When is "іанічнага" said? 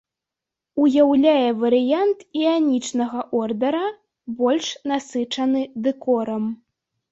2.41-3.19